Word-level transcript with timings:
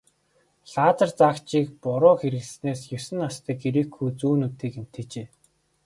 Лазер 0.73 1.09
заагчийг 1.19 1.67
буруу 1.83 2.15
хэрэглэснээс 2.21 2.81
есөн 2.97 3.17
настай 3.23 3.55
грек 3.63 3.89
хүү 3.95 4.09
зүүн 4.19 4.39
нүдээ 4.41 4.69
гэмтээжээ. 4.75 5.27